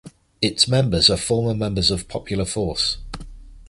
Its 0.41 0.67
members 0.67 1.11
are 1.11 1.15
former 1.15 1.53
members 1.53 1.91
of 1.91 2.07
Popular 2.07 2.43
Force. 2.43 2.97